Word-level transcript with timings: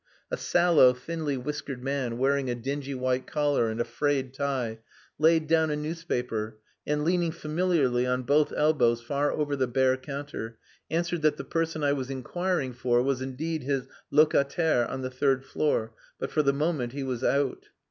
A 0.31 0.35
sallow, 0.37 0.93
thinly 0.95 1.37
whiskered 1.37 1.83
man, 1.83 2.17
wearing 2.17 2.49
a 2.49 2.55
dingy 2.55 2.95
white 2.95 3.27
collar 3.27 3.69
and 3.69 3.79
a 3.79 3.83
frayed 3.85 4.33
tie, 4.33 4.79
laid 5.19 5.45
down 5.45 5.69
a 5.69 5.75
newspaper, 5.75 6.57
and, 6.87 7.03
leaning 7.03 7.31
familiarly 7.31 8.07
on 8.07 8.23
both 8.23 8.51
elbows 8.57 9.03
far 9.03 9.31
over 9.31 9.55
the 9.55 9.67
bare 9.67 9.97
counter, 9.97 10.57
answered 10.89 11.21
that 11.21 11.37
the 11.37 11.43
person 11.43 11.83
I 11.83 11.93
was 11.93 12.09
inquiring 12.09 12.73
for 12.73 12.99
was 13.03 13.21
indeed 13.21 13.61
his 13.61 13.85
locataire 14.11 14.89
on 14.89 15.03
the 15.03 15.11
third 15.11 15.45
floor, 15.45 15.93
but 16.19 16.29
that 16.29 16.33
for 16.33 16.41
the 16.41 16.51
moment 16.51 16.93
he 16.93 17.03
was 17.03 17.23
out. 17.23 17.67